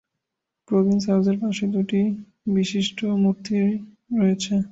Province 0.67 1.03
হাউজের 1.09 1.37
পাশে 1.41 1.65
দুটি 1.73 2.01
বিশিষ্ট 2.55 2.99
মূর্তি 3.23 3.55
রয়েছে। 4.11 4.53